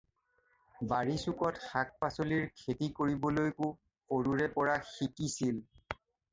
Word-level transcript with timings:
বাৰীচুকত 0.93 1.61
শাক-পাচলিৰ 1.65 2.49
খেতি 2.63 2.91
কৰিবলৈকো 3.01 3.71
সৰুৰে 4.09 4.51
পৰা 4.59 4.81
শিকিছিল। 4.97 5.65